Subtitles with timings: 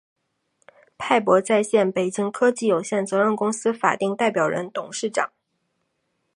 [0.97, 5.31] 派博在线（北京）科技有限责任公司法定代表人、董事长